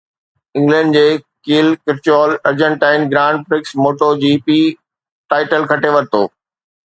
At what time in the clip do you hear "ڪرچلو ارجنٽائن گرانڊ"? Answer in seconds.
1.89-3.45